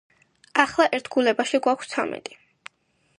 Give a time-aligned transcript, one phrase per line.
[0.63, 2.39] ახლა, ერთეულებში გვაქვს ცამეტი.